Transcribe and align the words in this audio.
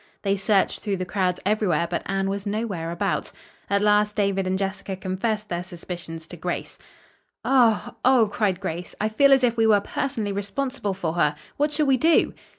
They 0.23 0.35
searched 0.35 0.79
through 0.79 0.97
the 0.97 1.05
crowds 1.05 1.39
everywhere, 1.45 1.85
but 1.87 2.01
Anne 2.07 2.27
was 2.27 2.47
nowhere 2.47 2.89
about. 2.89 3.31
At 3.69 3.83
last 3.83 4.15
David 4.15 4.47
and 4.47 4.57
Jessica 4.57 4.95
confessed 4.95 5.47
their 5.47 5.61
suspicions 5.61 6.25
to 6.25 6.35
Grace. 6.37 6.79
"Oh, 7.45 7.93
oh!" 8.03 8.27
cried 8.31 8.59
Grace, 8.59 8.95
"I 8.99 9.09
feel 9.09 9.31
as 9.31 9.43
if 9.43 9.55
we 9.55 9.67
were 9.67 9.79
personally 9.79 10.31
responsible 10.31 10.95
for 10.95 11.13
her! 11.13 11.35
What 11.57 11.71
shall 11.71 11.85
we 11.85 11.97
do?" 11.97 12.33